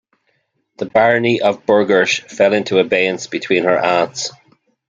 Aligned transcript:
The 0.77 0.87
barony 0.87 1.41
of 1.41 1.67
Burghersh 1.67 2.21
fell 2.27 2.53
into 2.53 2.79
abeyance 2.79 3.27
between 3.27 3.65
her 3.65 3.77
aunts. 3.79 4.31